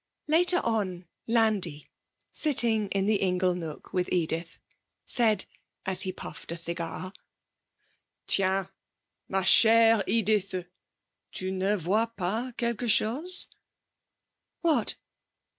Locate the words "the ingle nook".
3.05-3.93